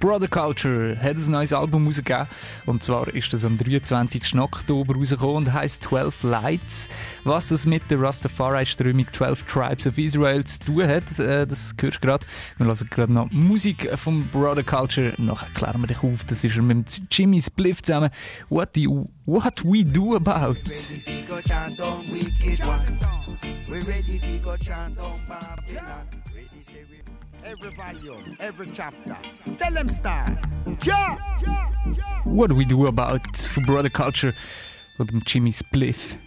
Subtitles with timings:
[0.00, 2.26] Brother Culture hat ein neues Album rausgegeben.
[2.64, 4.34] Und zwar ist das am 23.
[4.38, 6.88] Oktober rausgekommen und heisst 12 Lights.
[7.24, 11.98] Was es mit der Rastafari-Strömung 12 Tribes of Israel zu tun hat, äh, das hörst
[11.98, 12.26] du gerade.
[12.56, 15.12] Wir hören gerade noch Musik vom Brother Culture.
[15.18, 16.24] Nachher klären wir dich auf.
[16.26, 18.08] Das ist mit Jimmy Spliff zusammen.
[18.48, 20.56] What, you, what we do about.
[23.68, 26.20] We're ready to go chant on Babylon.
[27.44, 29.16] Every volume, every chapter.
[29.56, 30.38] Tell them start.
[30.82, 31.16] Ja!
[32.24, 33.22] What do we do about
[33.66, 34.34] Brother Culture
[34.98, 36.18] und Jimmy Spliff?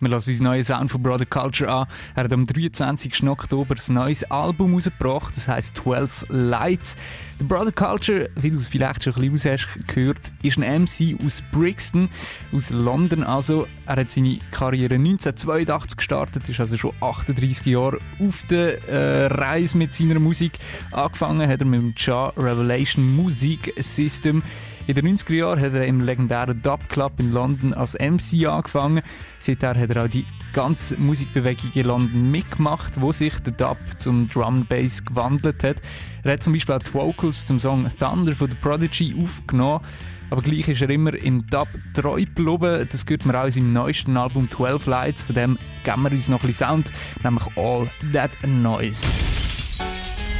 [0.00, 1.86] Wir lassen uns neuen Sound von Brother Culture an.
[2.16, 3.22] Er hat am 23.
[3.28, 6.96] Oktober ein neues Album rausgebracht, das heißt 12 Lights.
[7.40, 11.16] Der Brother Culture, wie du es vielleicht schon ein bisschen hast gehört, ist ein MC
[11.24, 12.08] aus Brixton,
[12.52, 13.22] aus London.
[13.22, 19.26] Also, er hat seine Karriere 1982 gestartet, ist also schon 38 Jahre auf der äh,
[19.26, 20.58] Reise mit seiner Musik.
[20.90, 24.42] Angefangen hat er mit dem Ja Revelation Music System.
[24.86, 29.02] In den 90er Jahren hat er im legendären Dub Club in London als MC angefangen.
[29.40, 34.28] Seither hat er auch die ganze Musikbewegung in London mitgemacht, wo sich der Dub zum
[34.28, 35.76] Drum Bass gewandelt hat.
[36.22, 39.80] Er hat zum Beispiel auch die Vocals zum Song Thunder von The Prodigy aufgenommen.
[40.28, 42.86] Aber gleich ist er immer im Dub treu geblieben.
[42.90, 45.22] Das gehört mir auch in seinem neuesten Album 12 Lights.
[45.22, 49.06] Von dem geben wir uns noch ein bisschen Sound, nämlich All That Noise.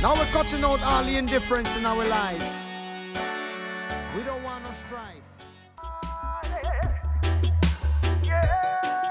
[0.03, 2.74] Now we're cutting out all the indifference in our life.
[4.15, 5.25] We don't want no strife.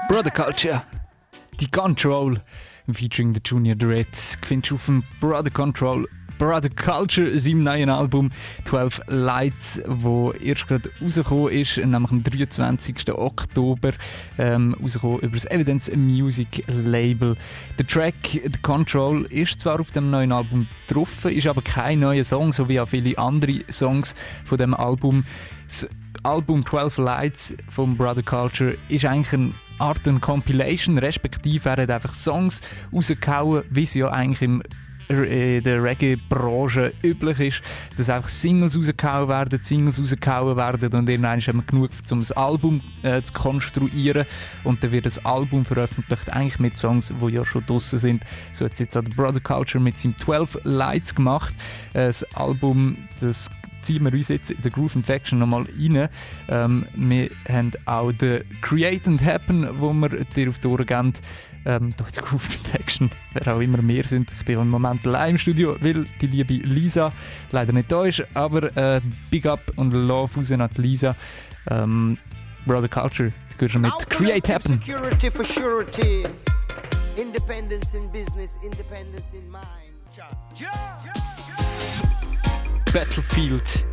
[0.08, 0.82] Brother Culture,
[1.58, 2.36] The Control,
[2.90, 6.06] featuring the Junior Dread, findest du Brother Control
[6.38, 8.30] Brother Culture, seinem neuen Album
[8.64, 13.12] 12 Lights, wo erst gerade rausgekommen ist, nämlich am 23.
[13.12, 13.92] Oktober,
[14.38, 17.36] ähm, rausgekommen über das Evidence Music Label.
[17.78, 22.24] Der Track The Control ist zwar auf dem neuen Album drauf, ist aber kein neuer
[22.24, 25.24] Song, so wie auch viele andere Songs von dem Album.
[25.66, 25.86] Das
[26.22, 31.90] Album 12 Lights von Brother Culture ist eigentlich eine Art eine Compilation, respektive er hat
[31.90, 32.60] einfach Songs
[32.92, 34.62] rausgehauen, wie sie ja eigentlich im
[35.08, 37.62] der Reggae-Branche üblich ist,
[37.96, 42.32] dass einfach Singles rausgehauen werden, Singles rausgehauen werden und irgendwann haben wir genug, um das
[42.32, 44.26] Album äh, zu konstruieren
[44.64, 48.24] und dann wird das Album veröffentlicht, eigentlich mit Songs, die ja schon draussen sind.
[48.52, 51.54] So hat es jetzt auch der Brother Culture mit seinem 12 Lights gemacht.
[51.92, 53.50] Äh, das Album, das
[53.84, 56.08] ziehen wir uns jetzt in der Groove Infection nochmal rein.
[56.48, 61.12] Ähm, wir haben auch den Create and Happen, wo wir dir auf die Ohren geben
[61.64, 64.30] ähm, durch die Groove Infection, wer auch immer mehr sind.
[64.38, 67.12] Ich bin im Moment allein im Studio, weil die liebe Lisa
[67.50, 71.16] leider nicht da ist, aber äh, Big Up und Love raus an Lisa.
[71.70, 72.18] Ähm,
[72.66, 74.80] Brother Culture, die gehört schon mit Create Happen.
[74.80, 76.24] Security for surety.
[77.16, 79.62] Independence in business, independence in mind.
[80.16, 81.12] Ja, ja, ja,
[82.92, 83.84] Battlefield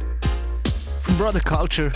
[1.03, 1.91] von Brother Culture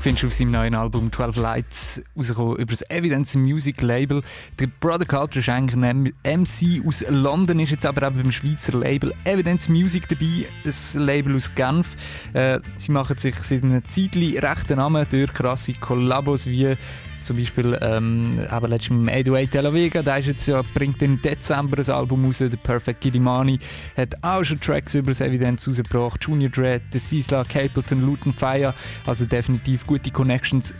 [0.00, 4.22] findest du auf seinem neuen Album 12 Lights rausgekommen über das Evidence Music Label.
[4.58, 8.78] Der Brother Culture ist eigentlich ein MC aus London, ist jetzt aber auch beim Schweizer
[8.78, 11.96] Label Evidence Music dabei, ein Label aus Genf.
[12.32, 16.76] Äh, sie machen sich seit einem Zeitchen rechten Namen durch krasse Kollabos wie
[17.22, 21.20] zum Beispiel ähm, aber letztens mit 808 Tel Vega, der ist jetzt ja, bringt im
[21.20, 23.58] Dezember ein Album raus, der Perfect Gidimani
[23.96, 28.74] hat auch schon Tracks über das Evidenz rausgebracht, Junior Dread, The Sisla, Capleton, Luton Fire,
[29.06, 30.74] also definitiv gute Connections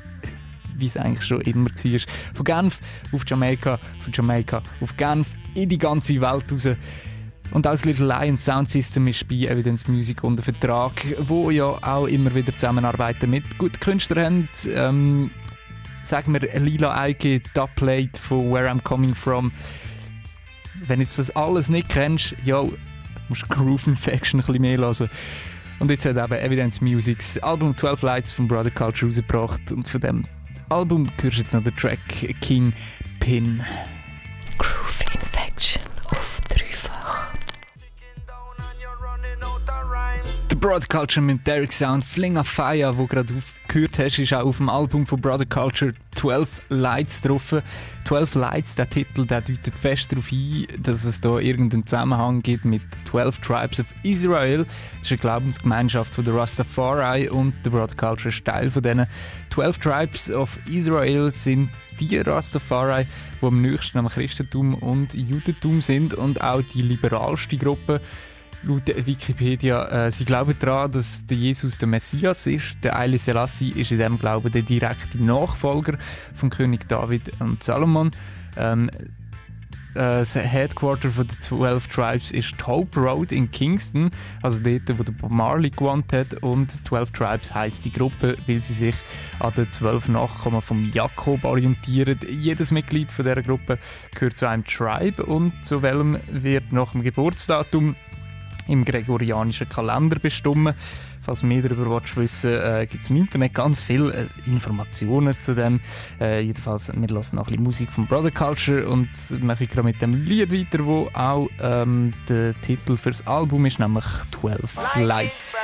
[0.78, 2.00] wie es eigentlich schon immer war.
[2.34, 2.80] Von Genf
[3.12, 6.68] auf Jamaika, von Jamaika auf Genf, in die ganze Welt raus.
[7.50, 11.64] Und auch das Little Lion Sound System ist bei Evidence Music unter Vertrag, wo ja
[11.64, 14.48] auch immer wieder zusammenarbeiten mit guten Künstlern.
[14.68, 15.30] Ähm,
[16.08, 19.52] sagen wir Lila Eike, Dubplate von Where I'm Coming From.
[20.74, 22.64] Wenn du das alles nicht kennst, ja,
[23.28, 25.10] musst du Groove Infection ein bisschen mehr hören.
[25.78, 29.86] Und jetzt hat eben Evidence Music das Album 12 Lights von Brother Culture rausgebracht und
[29.86, 30.24] von dem
[30.70, 32.00] Album hörst du jetzt noch den Track
[32.40, 32.72] King
[33.20, 33.62] Pin.
[34.56, 37.34] Groove Infection auf dreifach.
[40.50, 43.34] The Broad Culture mit Derek Sound, Fling of Fire, wo gerade
[43.68, 47.54] gehört hast, ist auch auf dem Album von Brother Culture 12 Lights drauf.
[48.04, 52.64] 12 Lights, der Titel, der deutet fest darauf ein, dass es da irgendeinen Zusammenhang gibt
[52.64, 54.66] mit 12 Tribes of Israel.
[54.98, 59.06] Das ist eine Glaubensgemeinschaft von der Rastafari und der Brother Culture Teil von diesen
[59.50, 61.70] 12 Tribes of Israel sind
[62.00, 63.06] die Rastafari,
[63.40, 68.00] die am nächsten am Christentum und Judentum sind und auch die liberalste Gruppe
[68.62, 72.76] laut Wikipedia, äh, sie glauben daran, dass der Jesus der Messias ist.
[72.82, 75.98] Der Eile Selassie ist in dem Glauben der direkte Nachfolger
[76.34, 78.10] von König David und Salomon.
[78.56, 78.90] Ähm,
[79.94, 84.10] das Headquarter von den 12 Tribes ist Hope Road in Kingston,
[84.42, 86.34] also dort, wo der Bob Marley gewohnt hat.
[86.34, 88.94] Und 12 Tribes heisst die Gruppe, weil sie sich
[89.40, 92.16] an den 12 Nachkommen vom Jakob orientieren.
[92.28, 93.78] Jedes Mitglied von dieser Gruppe
[94.14, 97.96] gehört zu einem Tribe und zu welchem wird nach dem Geburtsdatum
[98.68, 100.74] im gregorianischen Kalender bestimmt.
[101.22, 105.80] Falls mehr darüber wissen äh, gibt es im Internet ganz viele äh, Informationen zu dem.
[106.20, 109.10] Äh, jedenfalls, wir hören noch ein bisschen Musik von Brother Culture und
[109.42, 113.78] mache ich gerade mit dem Lied weiter, wo auch ähm, der Titel fürs Album ist,
[113.78, 114.06] nämlich
[114.40, 115.56] 12 Lights.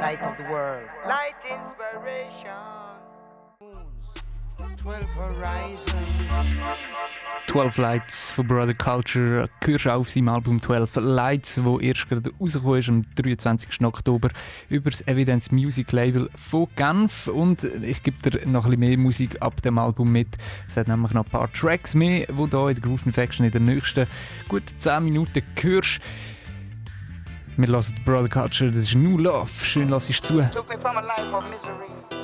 [0.00, 0.86] Light of the world.
[1.06, 2.73] Light inspiration.
[4.76, 5.94] 12 Horizons.
[7.48, 12.78] 12 Lights von Brother Culture hörst auf seinem Album 12 Lights, wo erst gerade rausgekommen
[12.80, 13.80] ist am 23.
[13.82, 14.30] Oktober
[14.68, 18.98] über das Evidence Music Label von Genf und ich gebe dir noch ein bisschen mehr
[18.98, 20.28] Musik ab dem Album mit.
[20.68, 23.52] Es hat nämlich noch ein paar Tracks mehr, die du in der Groove Infection in
[23.52, 24.06] den nächsten
[24.48, 26.00] gut 10 Minuten hörst.
[27.56, 29.50] Wir lassen Brother Culture, das ist New Love.
[29.62, 30.40] Schön lass ich zu.
[30.50, 32.23] Took me from a life of misery.